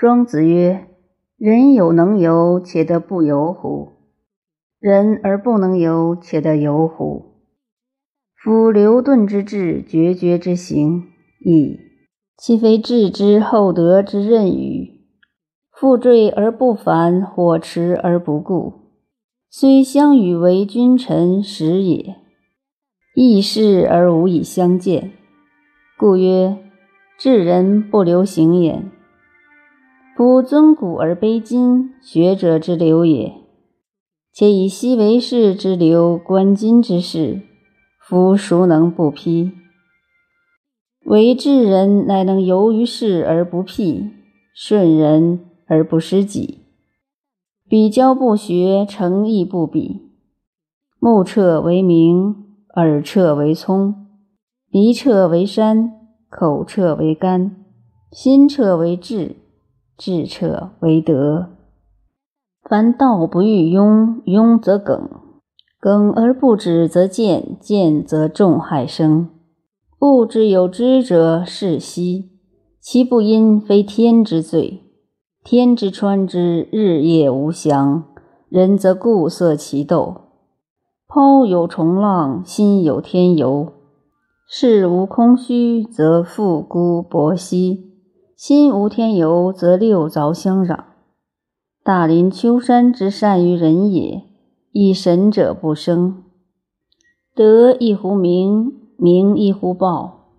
[0.00, 0.86] 庄子曰
[1.36, 3.88] ：“人有能游，且得不游乎？
[4.78, 7.42] 人而不能游，且得游乎？
[8.34, 11.02] 夫流遁之志，决绝之行，
[11.44, 11.78] 矣。
[12.38, 15.02] 其非志之厚德之任与？
[15.70, 18.72] 复坠而不返，火驰而不顾，
[19.50, 22.16] 虽相与为君臣，时也。
[23.14, 25.12] 异事而无以相见，
[25.98, 26.56] 故曰：
[27.18, 28.82] 智人不流行也。”
[30.20, 33.32] 夫尊古而卑今，学者之流也。
[34.34, 37.40] 且以昔为士之流，观今之事，
[37.98, 39.50] 夫孰能不批？
[41.06, 44.10] 为智人，乃能游于世而不辟，
[44.54, 46.66] 顺人而不失己。
[47.66, 50.10] 比交不学，诚意不比。
[50.98, 52.44] 目彻为明，
[52.76, 53.94] 耳彻为聪，
[54.70, 55.92] 鼻彻为山，
[56.28, 57.64] 口彻为肝，
[58.12, 59.36] 心彻为志。
[60.00, 61.50] 智彻为德。
[62.62, 65.10] 凡道不欲庸，庸则耿，
[65.78, 69.28] 耿而不止则见，见则众害生。
[70.00, 72.30] 物之有知者，是息。
[72.80, 74.84] 其不因，非天之罪。
[75.44, 78.04] 天之川之，日夜无祥。
[78.48, 80.22] 人则固色其斗。
[81.06, 83.70] 抛有重浪，心有天游。
[84.48, 87.89] 事无空虚，则复孤薄兮。
[88.42, 90.84] 心无天游，则六凿相壤。
[91.84, 94.22] 大林秋山之善于人也，
[94.72, 96.24] 以神者不生。
[97.34, 100.30] 德亦乎名，名亦乎报。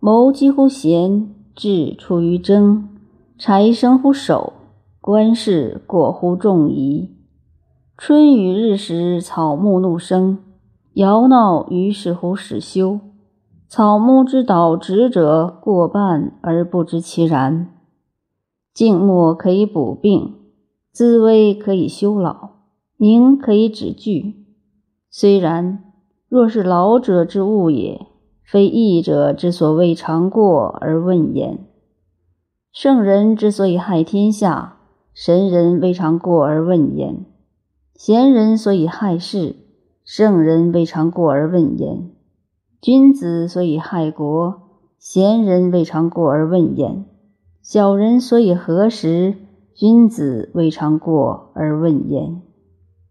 [0.00, 2.90] 谋几乎贤，智出于争。
[3.38, 4.52] 财生乎守，
[5.00, 7.08] 官事过乎众疑。
[7.96, 10.36] 春雨日时，草木怒生。
[10.92, 13.00] 尧闹于是乎始修。
[13.68, 17.72] 草木之导直者过半而不知其然。
[18.72, 20.34] 静默可以补病，
[20.92, 22.50] 滋微可以修老，
[22.96, 24.46] 宁可以止惧。
[25.10, 25.82] 虽然，
[26.28, 28.06] 若是老者之物也，
[28.44, 31.66] 非义者之所谓尝过而问焉。
[32.70, 34.76] 圣人之所以害天下，
[35.12, 37.24] 神人未尝过而问焉；
[37.94, 39.56] 贤人所以害世，
[40.04, 42.12] 圣人未尝过而问焉。
[42.86, 44.62] 君子所以害国，
[45.00, 47.04] 贤人未尝过而问焉；
[47.60, 49.34] 小人所以何时，
[49.74, 52.42] 君子未尝过而问焉。